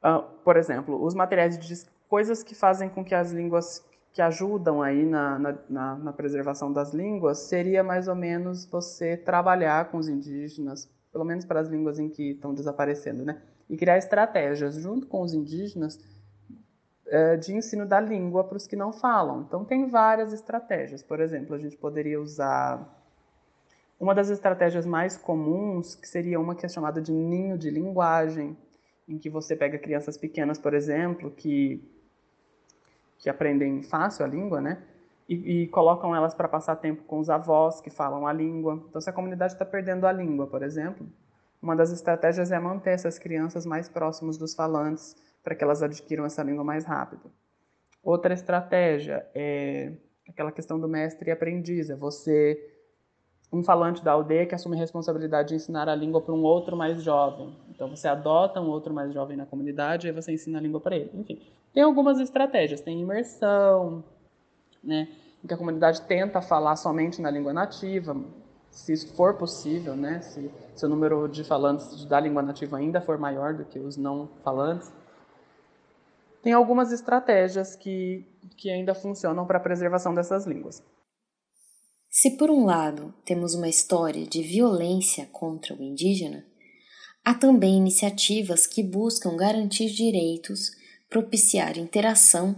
uh, 0.04 0.22
por 0.44 0.58
exemplo, 0.58 1.04
os 1.04 1.16
materiais 1.16 1.58
de 1.58 1.68
coisas 2.10 2.44
que 2.44 2.56
fazem 2.56 2.90
com 2.90 3.04
que 3.04 3.16
as 3.16 3.32
línguas 3.32 3.84
que 4.16 4.22
ajudam 4.22 4.82
aí 4.82 5.06
na, 5.06 5.38
na, 5.70 5.96
na, 5.98 6.14
preservação 6.14 6.72
das 6.72 6.94
línguas 6.94 7.40
seria 7.40 7.84
mais 7.84 8.08
ou 8.08 8.16
menos 8.16 8.66
você 8.66 9.18
trabalhar 9.18 9.92
com 9.92 9.98
os 9.98 10.08
indígenas, 10.08 10.90
pelo 11.12 11.26
menos 11.26 11.44
para 11.44 11.60
as 11.60 11.68
línguas 11.68 12.00
em 12.00 12.08
que 12.08 12.32
estão 12.32 12.54
desaparecendo, 12.54 13.26
né? 13.26 13.42
E 13.70 13.76
criar 13.76 13.98
estratégias 13.98 14.76
junto 14.76 15.06
com 15.08 15.22
os 15.22 15.34
indígenas 15.34 16.00
é, 17.08 17.36
de 17.36 17.54
ensino 17.54 17.86
da 17.86 18.00
língua 18.00 18.46
para 18.46 18.56
os 18.56 18.66
que 18.66 18.76
não 18.76 18.94
falam. 18.94 19.42
Então, 19.42 19.66
tem 19.66 19.90
várias 19.90 20.32
estratégias. 20.32 21.04
Por 21.04 21.20
exemplo, 21.20 21.54
a 21.54 21.58
gente 21.60 21.76
poderia 21.76 22.22
usar 22.22 23.04
uma 24.00 24.16
das 24.16 24.30
estratégias 24.30 24.86
mais 24.86 25.18
comuns, 25.18 25.94
que 25.94 26.08
seria 26.08 26.40
uma 26.40 26.56
que 26.56 26.66
é 26.66 26.70
chamada 26.70 27.02
de 27.02 27.12
ninho 27.12 27.58
de 27.58 27.70
linguagem, 27.70 28.58
em 29.08 29.18
que 29.18 29.30
você 29.30 29.56
pega 29.56 29.78
crianças 29.78 30.18
pequenas, 30.18 30.58
por 30.58 30.74
exemplo, 30.74 31.30
que 31.32 31.84
que 33.18 33.30
aprendem 33.30 33.82
fácil 33.82 34.26
a 34.26 34.28
língua, 34.28 34.62
né? 34.62 34.82
E, 35.28 35.64
e 35.64 35.68
colocam 35.68 36.16
elas 36.16 36.34
para 36.34 36.48
passar 36.48 36.76
tempo 36.76 37.04
com 37.04 37.20
os 37.20 37.30
avós 37.30 37.82
que 37.82 37.90
falam 37.90 38.28
a 38.28 38.34
língua. 38.34 38.84
Então, 38.90 39.02
se 39.02 39.10
a 39.10 39.14
comunidade 39.14 39.54
está 39.54 39.66
perdendo 39.66 40.06
a 40.06 40.12
língua, 40.12 40.46
por 40.46 40.62
exemplo, 40.62 41.08
uma 41.62 41.76
das 41.76 41.92
estratégias 41.92 42.52
é 42.52 42.60
manter 42.60 42.92
essas 42.92 43.18
crianças 43.18 43.66
mais 43.66 43.90
próximos 43.90 44.38
dos 44.38 44.54
falantes 44.54 45.16
para 45.44 45.56
que 45.56 45.64
elas 45.64 45.82
adquiram 45.82 46.26
essa 46.26 46.44
língua 46.44 46.64
mais 46.64 46.86
rápido. 46.86 47.32
Outra 48.04 48.34
estratégia 48.34 49.26
é 49.34 49.94
aquela 50.28 50.52
questão 50.52 50.80
do 50.80 50.88
mestre 50.88 51.30
e 51.30 51.32
aprendiz, 51.32 51.90
é 51.90 51.96
você 51.96 52.72
um 53.52 53.64
falante 53.64 54.04
da 54.04 54.12
aldeia 54.12 54.46
que 54.46 54.54
assume 54.54 54.76
a 54.76 54.80
responsabilidade 54.80 55.50
de 55.50 55.56
ensinar 55.56 55.88
a 55.88 55.96
língua 55.96 56.22
para 56.22 56.34
um 56.34 56.44
outro 56.44 56.76
mais 56.76 57.02
jovem. 57.02 57.56
Então 57.70 57.90
você 57.90 58.08
adota 58.08 58.60
um 58.60 58.68
outro 58.68 58.94
mais 58.94 59.14
jovem 59.14 59.38
na 59.38 59.46
comunidade 59.46 60.08
e 60.08 60.12
você 60.12 60.34
ensina 60.34 60.60
a 60.60 60.62
língua 60.62 60.80
para 60.80 60.96
ele. 60.96 61.12
Enfim, 61.14 61.42
tem 61.76 61.84
algumas 61.84 62.22
estratégias, 62.22 62.80
tem 62.80 63.02
imersão, 63.02 64.02
né, 64.82 65.10
em 65.44 65.48
que 65.48 65.54
a 65.54 65.58
comunidade 65.58 66.02
tenta 66.04 66.42
falar 66.42 66.78
somente 66.78 67.22
na 67.22 67.30
língua 67.30 67.52
nativa, 67.52 68.16
se 68.72 68.94
isso 68.94 69.14
for 69.14 69.34
possível, 69.34 69.94
né, 69.94 70.22
se, 70.22 70.50
se 70.74 70.86
o 70.86 70.90
número 70.90 71.28
de 71.28 71.44
falantes 71.44 72.06
da 72.06 72.18
língua 72.18 72.42
nativa 72.42 72.78
ainda 72.78 73.02
for 73.02 73.18
maior 73.18 73.54
do 73.54 73.66
que 73.66 73.78
os 73.78 73.98
não 73.98 74.30
falantes. 74.42 74.90
Tem 76.42 76.54
algumas 76.54 76.94
estratégias 76.94 77.76
que, 77.76 78.26
que 78.56 78.70
ainda 78.70 78.96
funcionam 78.96 79.46
para 79.46 79.58
a 79.58 79.62
preservação 79.62 80.16
dessas 80.16 80.46
línguas. 80.46 80.82
Se 82.10 82.38
por 82.38 82.50
um 82.50 82.64
lado 82.64 83.14
temos 83.26 83.54
uma 83.54 83.68
história 83.68 84.26
de 84.26 84.42
violência 84.42 85.26
contra 85.26 85.76
o 85.76 85.84
indígena, 85.84 86.46
há 87.26 87.34
também 87.34 87.76
iniciativas 87.76 88.66
que 88.66 88.82
buscam 88.82 89.36
garantir 89.36 89.90
direitos 89.90 90.85
propiciar 91.16 91.78
interação 91.78 92.58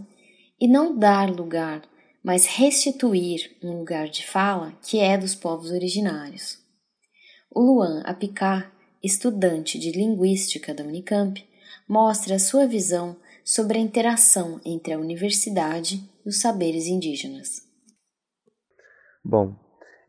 e 0.59 0.67
não 0.67 0.97
dar 0.97 1.29
lugar, 1.29 1.83
mas 2.23 2.47
restituir 2.47 3.55
um 3.63 3.77
lugar 3.77 4.09
de 4.09 4.25
fala 4.25 4.71
que 4.81 4.99
é 4.99 5.15
dos 5.15 5.35
povos 5.35 5.69
originários. 5.69 6.57
O 7.51 7.61
Luan 7.61 8.01
Apicá, 8.01 8.71
estudante 9.03 9.77
de 9.77 9.91
linguística 9.91 10.73
da 10.73 10.83
Unicamp, 10.83 11.39
mostra 11.87 12.33
a 12.33 12.39
sua 12.39 12.65
visão 12.65 13.15
sobre 13.45 13.77
a 13.77 13.81
interação 13.81 14.59
entre 14.65 14.91
a 14.91 14.99
universidade 14.99 16.01
e 16.25 16.29
os 16.29 16.41
saberes 16.41 16.87
indígenas. 16.87 17.61
Bom, 19.23 19.55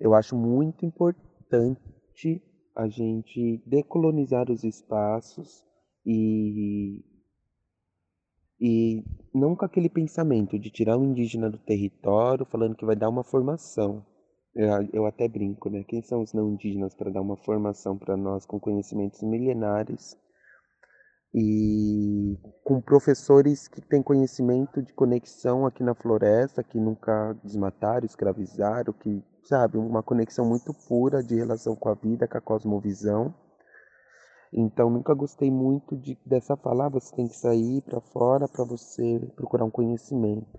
eu 0.01 0.15
acho 0.15 0.35
muito 0.35 0.87
importante 0.87 2.43
a 2.75 2.89
gente 2.89 3.63
decolonizar 3.67 4.51
os 4.51 4.65
espaços 4.65 5.63
E, 6.07 7.05
e 8.61 9.05
não 9.35 9.55
com 9.55 9.65
aquele 9.65 9.89
pensamento 9.89 10.59
de 10.59 10.71
tirar 10.71 10.99
o 10.99 11.05
indígena 11.05 11.49
do 11.49 11.59
território 11.59 12.45
falando 12.47 12.75
que 12.75 12.85
vai 12.85 12.97
dar 12.97 13.09
uma 13.09 13.23
formação. 13.23 14.05
Eu, 14.55 14.69
eu 14.93 15.07
até 15.07 15.29
brinco, 15.29 15.71
né? 15.71 15.85
Quem 15.85 16.03
são 16.03 16.23
os 16.23 16.33
não 16.33 16.51
indígenas 16.51 16.95
para 16.95 17.11
dar 17.11 17.21
uma 17.21 17.37
formação 17.37 17.97
para 17.97 18.17
nós 18.17 18.45
com 18.45 18.59
conhecimentos 18.59 19.23
milenares 19.23 20.17
e 21.35 22.39
com 22.65 22.81
professores 22.81 23.69
que 23.69 23.81
têm 23.81 24.03
conhecimento 24.03 24.83
de 24.83 24.93
conexão 24.95 25.67
aqui 25.67 25.83
na 25.83 25.95
floresta, 25.95 26.65
que 26.65 26.79
nunca 26.79 27.35
desmataram, 27.45 28.07
escravizaram, 28.07 28.93
que, 28.93 29.23
sabe, 29.45 29.77
uma 29.77 30.03
conexão 30.03 30.47
muito 30.47 30.73
pura 30.89 31.23
de 31.23 31.37
relação 31.37 31.77
com 31.77 31.91
a 31.91 31.95
vida, 31.95 32.27
com 32.27 32.39
a 32.39 32.41
cosmovisão. 32.41 33.35
Então 34.53 34.89
nunca 34.89 35.15
gostei 35.15 35.51
muito 35.51 35.97
de, 35.97 36.19
dessa 36.25 36.57
fala, 36.57 36.87
ah, 36.87 36.89
você 36.89 37.15
tem 37.15 37.29
que 37.29 37.37
sair 37.37 37.83
para 37.83 38.01
fora 38.01 38.49
para 38.49 38.65
você 38.65 39.21
procurar 39.37 39.65
um 39.65 39.71
conhecimento. 39.71 40.59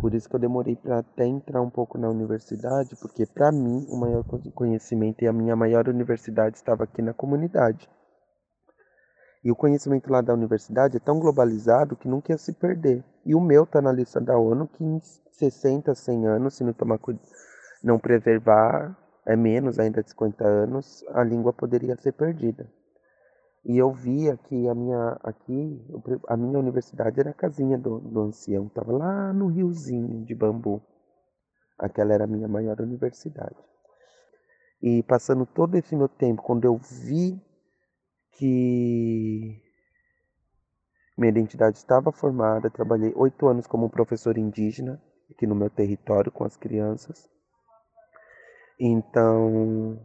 Por 0.00 0.14
isso 0.14 0.28
que 0.28 0.36
eu 0.36 0.40
demorei 0.40 0.76
para 0.76 0.98
até 0.98 1.26
entrar 1.26 1.62
um 1.62 1.70
pouco 1.70 1.96
na 1.96 2.10
universidade, 2.10 2.96
porque 2.96 3.24
para 3.24 3.50
mim 3.50 3.86
o 3.88 3.96
maior 3.96 4.24
conhecimento 4.54 5.22
e 5.22 5.28
a 5.28 5.32
minha 5.32 5.56
maior 5.56 5.88
universidade 5.88 6.56
estava 6.56 6.84
aqui 6.84 7.00
na 7.00 7.14
comunidade. 7.14 7.88
E 9.42 9.50
o 9.50 9.56
conhecimento 9.56 10.10
lá 10.10 10.20
da 10.20 10.34
universidade 10.34 10.96
é 10.96 11.00
tão 11.00 11.18
globalizado 11.18 11.96
que 11.96 12.08
nunca 12.08 12.32
ia 12.32 12.38
se 12.38 12.52
perder. 12.52 13.04
E 13.24 13.34
o 13.34 13.40
meu 13.40 13.62
está 13.64 13.80
na 13.80 13.92
lista 13.92 14.20
da 14.20 14.36
ONU 14.36 14.66
que 14.68 14.84
em 14.84 15.00
60, 15.32 15.94
100 15.94 16.26
anos, 16.26 16.54
se 16.54 16.64
não 16.64 16.72
tomar 16.72 16.98
não 17.82 17.98
preservar, 17.98 18.96
é 19.24 19.36
menos 19.36 19.78
ainda 19.78 20.02
de 20.02 20.10
50 20.10 20.44
anos, 20.44 21.04
a 21.10 21.22
língua 21.22 21.52
poderia 21.52 21.96
ser 21.96 22.12
perdida. 22.12 22.68
E 23.64 23.76
eu 23.76 23.92
via 23.92 24.36
que 24.36 24.68
a 24.68 24.74
minha 24.74 25.18
aqui, 25.22 25.84
a 26.28 26.36
minha 26.36 26.58
universidade 26.58 27.20
era 27.20 27.30
a 27.30 27.34
casinha 27.34 27.76
do, 27.76 27.98
do 28.00 28.20
ancião, 28.20 28.66
estava 28.66 28.92
lá 28.92 29.32
no 29.32 29.48
riozinho 29.48 30.24
de 30.24 30.34
bambu. 30.34 30.82
Aquela 31.78 32.14
era 32.14 32.24
a 32.24 32.26
minha 32.26 32.48
maior 32.48 32.80
universidade. 32.80 33.56
E 34.82 35.02
passando 35.02 35.44
todo 35.44 35.74
esse 35.76 35.94
meu 35.96 36.08
tempo, 36.08 36.42
quando 36.42 36.64
eu 36.64 36.76
vi 36.76 37.40
que 38.32 39.60
minha 41.16 41.30
identidade 41.30 41.76
estava 41.76 42.12
formada, 42.12 42.70
trabalhei 42.70 43.12
oito 43.16 43.48
anos 43.48 43.66
como 43.66 43.90
professor 43.90 44.38
indígena 44.38 45.02
aqui 45.30 45.46
no 45.46 45.54
meu 45.54 45.68
território 45.68 46.30
com 46.30 46.44
as 46.44 46.56
crianças. 46.56 47.28
Então, 48.78 49.98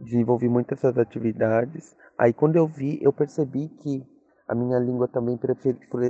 desenvolvi 0.00 0.48
muitas 0.48 0.78
essas 0.78 0.98
atividades. 0.98 1.94
Aí 2.18 2.32
quando 2.32 2.56
eu 2.56 2.66
vi, 2.66 2.98
eu 3.02 3.12
percebi 3.12 3.68
que 3.68 4.04
a 4.48 4.54
minha 4.54 4.78
língua 4.78 5.06
também 5.06 5.38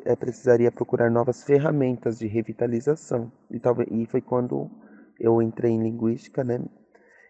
é, 0.04 0.16
precisaria 0.16 0.72
procurar 0.72 1.10
novas 1.10 1.42
ferramentas 1.44 2.18
de 2.18 2.26
revitalização. 2.26 3.30
E, 3.50 3.60
talvez, 3.60 3.88
e 3.90 4.06
foi 4.06 4.22
quando 4.22 4.70
eu 5.18 5.42
entrei 5.42 5.72
em 5.72 5.82
linguística, 5.82 6.42
né? 6.42 6.58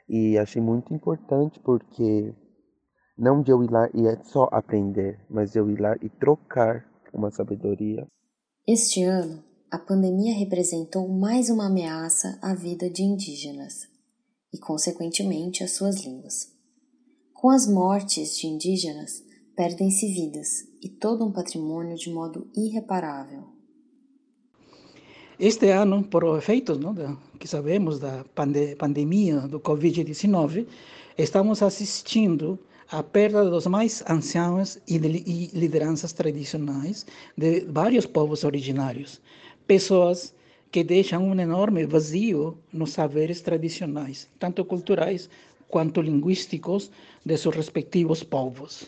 E 0.08 0.38
achei 0.38 0.62
muito 0.62 0.94
importante 0.94 1.58
porque 1.60 2.32
não 3.18 3.42
de 3.42 3.50
eu 3.50 3.62
ir 3.64 3.70
lá 3.70 3.88
e 3.92 4.06
é 4.06 4.22
só 4.22 4.48
aprender, 4.52 5.18
mas 5.28 5.52
de 5.52 5.58
eu 5.58 5.68
ir 5.68 5.80
lá 5.80 5.96
e 6.00 6.08
trocar 6.08 6.84
uma 7.12 7.30
sabedoria. 7.30 8.06
Este 8.66 9.02
ano, 9.02 9.42
a 9.68 9.78
pandemia 9.78 10.38
representou 10.38 11.08
mais 11.08 11.50
uma 11.50 11.66
ameaça 11.66 12.38
à 12.40 12.54
vida 12.54 12.88
de 12.88 13.02
indígenas 13.02 13.89
e, 14.52 14.59
consequentemente, 14.59 15.62
às 15.62 15.73
suas 15.73 16.04
línguas. 16.04 16.52
Com 17.33 17.50
as 17.50 17.66
mortes 17.66 18.37
de 18.37 18.47
indígenas, 18.47 19.25
perdem-se 19.57 20.07
vidas 20.07 20.69
e 20.83 20.88
todo 20.88 21.25
um 21.25 21.33
patrimônio 21.33 21.97
de 21.97 22.11
modo 22.11 22.50
irreparável. 22.57 23.45
Este 25.38 25.71
ano, 25.71 26.04
por 26.04 26.36
efeitos 26.36 26.78
não, 26.78 26.93
da, 26.93 27.17
que 27.39 27.49
sabemos 27.49 27.99
da 27.99 28.25
pande 28.34 28.76
pandemia 28.76 29.41
do 29.41 29.58
Covid-19, 29.58 30.67
estamos 31.17 31.63
assistindo 31.63 32.58
à 32.91 33.02
perda 33.02 33.49
dos 33.49 33.67
mais 33.67 34.04
anciãos 34.08 34.78
e, 34.86 34.97
e 34.97 35.50
lideranças 35.58 36.13
tradicionais 36.13 37.06
de 37.36 37.60
vários 37.60 38.04
povos 38.04 38.45
originários, 38.45 39.21
pessoas 39.67 40.34
que 40.71 40.85
deixam 40.85 41.25
um 41.25 41.39
enorme 41.39 41.85
vazio 41.85 42.59
nos 42.73 42.91
saberes 42.91 43.41
tradicionais, 43.41 44.28
tanto 44.39 44.65
culturais 44.65 45.28
quanto 45.69 46.00
linguísticos 46.00 46.91
de 47.25 47.37
seus 47.37 47.54
respectivos 47.54 48.23
povos. 48.23 48.87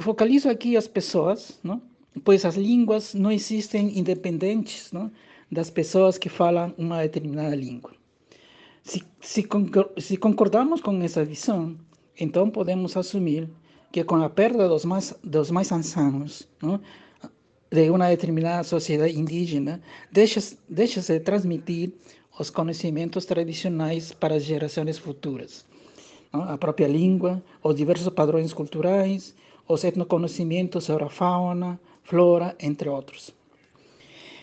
Focalizo 0.00 0.48
aqui 0.50 0.76
as 0.76 0.86
pessoas, 0.86 1.58
não? 1.62 1.80
pois 2.24 2.44
as 2.44 2.56
línguas 2.56 3.14
não 3.14 3.32
existem 3.32 3.98
independentes 3.98 4.92
não? 4.92 5.10
das 5.50 5.70
pessoas 5.70 6.18
que 6.18 6.28
falam 6.28 6.74
uma 6.76 7.02
determinada 7.02 7.54
língua. 7.54 7.92
Se, 8.82 9.02
se, 9.20 9.46
se 9.98 10.16
com 10.80 11.02
essa 11.02 11.24
visão, 11.24 11.76
então 12.18 12.50
podemos 12.50 12.96
assumir 12.96 13.48
que 13.90 14.04
com 14.04 14.16
a 14.16 14.28
perda 14.28 14.68
dos 14.68 14.84
mais, 14.84 15.14
dos 15.24 15.50
mais 15.50 15.72
ancianos 15.72 16.46
não? 16.62 16.80
De 17.76 17.90
uma 17.90 18.08
determinada 18.08 18.64
sociedade 18.64 19.18
indígena, 19.18 19.82
deixa 20.10 20.40
transmitir 21.20 21.92
os 22.38 22.48
conhecimentos 22.48 23.26
tradicionais 23.26 24.12
para 24.12 24.36
as 24.36 24.44
gerações 24.44 24.96
futuras. 24.96 25.66
A 26.32 26.56
própria 26.56 26.88
língua, 26.88 27.42
os 27.62 27.74
diversos 27.74 28.08
padrões 28.08 28.54
culturais, 28.54 29.34
os 29.68 29.84
etnoconhecimentos 29.84 30.84
sobre 30.84 31.04
a 31.04 31.10
fauna, 31.10 31.78
flora, 32.02 32.56
entre 32.58 32.88
outros. 32.88 33.30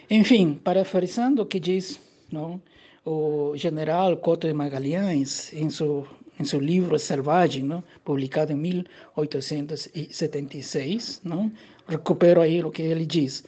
Enfim, 0.09 0.59
parafraseando 0.63 1.41
o 1.41 1.45
que 1.45 1.59
diz 1.59 1.99
não, 2.31 2.61
o 3.03 3.53
general 3.55 4.15
Couto 4.17 4.47
de 4.47 4.53
Magalhães 4.53 5.51
em 5.53 5.71
seu, 5.71 6.07
em 6.39 6.43
seu 6.43 6.59
livro 6.59 6.99
Selvagem, 6.99 7.63
não, 7.63 7.83
publicado 8.03 8.51
em 8.51 8.55
1876, 8.55 11.21
não, 11.23 11.51
recupero 11.87 12.41
aí 12.41 12.63
o 12.63 12.71
que 12.71 12.81
ele 12.81 13.05
diz. 13.05 13.43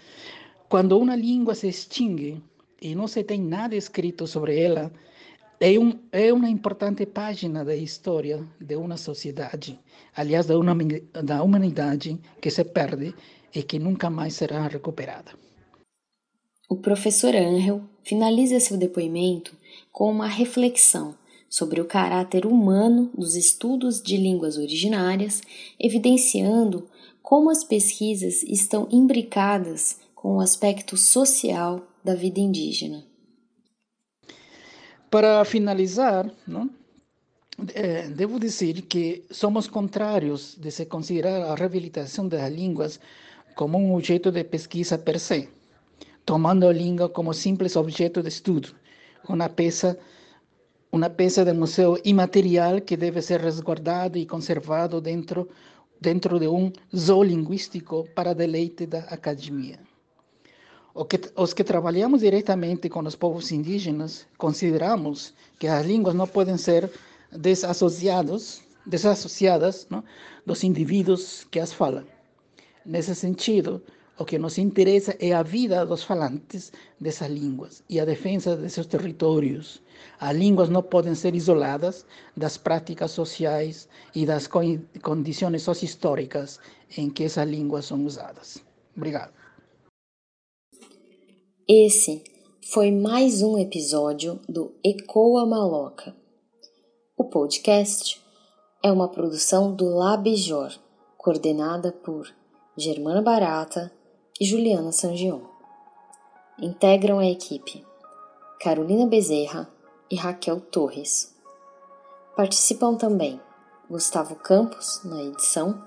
Quando 0.70 0.98
uma 0.98 1.16
língua 1.16 1.56
se 1.56 1.68
extingue, 1.68 2.42
e 2.82 2.94
não 2.94 3.08
se 3.08 3.24
tem 3.24 3.42
nada 3.42 3.76
escrito 3.76 4.28
sobre 4.28 4.60
ela, 4.60 4.92
é, 5.60 5.80
um, 5.80 5.94
é 6.12 6.34
uma 6.34 6.50
importante 6.50 7.06
página 7.06 7.64
da 7.64 7.76
história 7.76 8.46
de 8.60 8.76
uma 8.76 8.98
sociedade, 8.98 9.80
aliás, 10.16 10.46
da, 10.46 10.58
uma, 10.58 10.76
da 11.24 11.42
humanidade 11.42 12.20
que 12.42 12.52
se 12.52 12.64
perde 12.64 13.16
e 13.54 13.64
que 13.64 13.80
nunca 13.80 14.10
mais 14.10 14.34
será 14.34 14.68
recuperada. 14.68 15.32
O 16.68 16.76
professor 16.76 17.36
Angel 17.36 17.82
finaliza 18.04 18.60
seu 18.60 18.78
depoimento 18.78 19.56
com 19.92 20.10
uma 20.10 20.28
reflexão 20.28 21.16
sobre 21.48 21.80
o 21.80 21.86
caráter 21.86 22.46
humano 22.46 23.12
dos 23.16 23.36
estudos 23.36 24.02
de 24.02 24.18
línguas 24.18 24.58
originárias, 24.58 25.42
evidenciando 25.80 26.90
como 27.26 27.50
as 27.50 27.64
pesquisas 27.64 28.44
estão 28.44 28.88
imbricadas 28.92 29.98
com 30.14 30.38
o 30.38 30.40
aspecto 30.40 30.96
social 30.96 31.82
da 32.04 32.14
vida 32.14 32.40
indígena. 32.40 33.04
Para 35.10 35.44
finalizar, 35.44 36.32
não, 36.48 36.70
é, 37.74 38.08
devo 38.10 38.40
dizer 38.40 38.84
que 38.84 39.26
somos 39.32 39.66
contrários 39.68 40.56
de 40.56 40.70
se 40.70 40.86
considerar 40.86 41.42
a 41.50 41.56
reabilitação 41.56 42.28
das 42.28 42.48
línguas 42.54 43.00
como 43.56 43.76
um 43.80 43.96
objeto 43.96 44.32
de 44.32 44.44
pesquisa 44.44 44.96
per 44.96 45.20
se, 45.20 45.50
tomando 46.24 46.68
a 46.68 46.72
língua 46.72 47.10
como 47.10 47.34
simples 47.34 47.76
objeto 47.76 48.22
de 48.22 48.30
estudo, 48.30 48.70
uma 49.28 49.50
peça 49.50 49.98
uma 50.92 51.10
peça 51.10 51.44
de 51.44 51.52
museu 51.52 52.00
imaterial 52.06 52.80
que 52.80 52.96
deve 52.96 53.22
ser 53.22 53.42
resguardado 53.42 54.18
e 54.18 54.26
conservado 54.26 55.02
dentro 55.02 55.50
dentro 56.00 56.40
de 56.40 56.48
um 56.48 56.72
zoolinguístico 56.96 58.08
para 58.16 58.34
deleite 58.34 58.86
da 58.86 59.00
academia. 59.00 59.80
Que, 61.10 61.20
os 61.36 61.54
que 61.54 61.64
trabalhamos 61.64 62.22
diretamente 62.22 62.88
com 62.90 63.02
os 63.02 63.16
povos 63.16 63.52
indígenas 63.52 64.26
consideramos 64.38 65.34
que 65.60 65.68
as 65.68 65.86
línguas 65.86 66.16
não 66.16 66.26
podem 66.26 66.58
ser 66.58 66.90
desassociados, 67.32 68.62
desassociadas 68.86 69.88
não, 69.90 70.04
dos 70.46 70.64
indivíduos 70.64 71.46
que 71.52 71.60
as 71.60 71.74
falam. 71.74 72.06
Nesse 72.86 73.14
sentido, 73.14 73.82
o 74.18 74.24
que 74.24 74.40
nos 74.40 74.58
interessa 74.58 75.16
é 75.20 75.34
a 75.34 75.44
vida 75.44 75.86
dos 75.86 76.04
falantes 76.04 76.72
dessas 77.00 77.30
línguas 77.30 77.84
e 77.90 78.00
a 78.00 78.06
defesa 78.06 78.56
de 78.56 78.70
seus 78.70 78.88
territórios. 78.88 79.82
As 80.20 80.36
línguas 80.36 80.70
não 80.70 80.82
podem 80.82 81.14
ser 81.16 81.36
isoladas 81.36 82.06
das 82.36 82.58
práticas 82.58 83.12
sociais 83.12 83.90
e 84.14 84.26
das 84.26 84.48
condições 84.48 85.62
sociohistóricas 85.64 86.60
em 86.98 87.10
que 87.10 87.26
essas 87.26 87.48
línguas 87.48 87.86
são 87.86 88.06
usadas. 88.06 88.64
Obrigado. 88.96 89.34
Esse 91.68 92.24
foi 92.72 92.92
mais 92.92 93.42
um 93.42 93.58
episódio 93.58 94.40
do 94.48 94.74
Ecoa 94.84 95.46
Maloca. 95.46 96.16
O 97.18 97.26
podcast 97.26 98.22
é 98.82 98.92
uma 98.92 99.10
produção 99.10 99.76
do 99.76 99.90
Labjor 99.90 100.72
coordenada 101.18 101.92
por 101.92 102.28
Germana 102.78 103.22
Barata 103.22 103.92
e 104.40 104.46
Juliana 104.46 104.92
Sangion. 104.92 105.40
Integram 106.60 107.20
a 107.20 107.26
equipe 107.26 107.86
Carolina 108.60 109.06
Bezerra 109.06 109.70
e 110.10 110.16
Raquel 110.16 110.60
Torres. 110.60 111.34
Participam 112.36 112.96
também 112.96 113.40
Gustavo 113.90 114.36
Campos, 114.36 115.02
na 115.06 115.24
edição, 115.24 115.82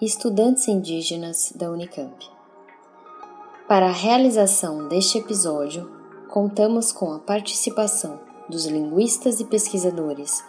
e 0.00 0.06
estudantes 0.06 0.68
indígenas 0.68 1.52
da 1.56 1.70
Unicamp. 1.70 2.30
Para 3.66 3.86
a 3.86 3.92
realização 3.92 4.86
deste 4.86 5.18
episódio, 5.18 5.90
contamos 6.28 6.92
com 6.92 7.12
a 7.12 7.18
participação 7.18 8.20
dos 8.48 8.66
linguistas 8.66 9.40
e 9.40 9.44
pesquisadores 9.44 10.44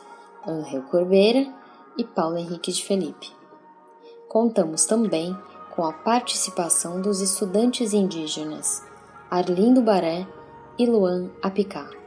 Angel 0.47 0.83
Corbeira 0.83 1.51
e 1.97 2.03
Paulo 2.03 2.38
Henrique 2.38 2.71
de 2.71 2.83
Felipe. 2.85 3.31
Contamos 4.27 4.85
também 4.85 5.35
com 5.79 5.85
a 5.85 5.93
participação 5.93 6.99
dos 6.99 7.21
estudantes 7.21 7.93
indígenas 7.93 8.83
Arlindo 9.31 9.81
Baré 9.81 10.27
e 10.77 10.85
Luan 10.85 11.29
Apicá. 11.41 11.98